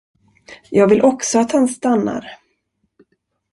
Jag 0.69 0.87
vill 0.87 1.01
också 1.01 1.39
att 1.39 1.51
han 1.51 1.67
stannar. 1.67 2.37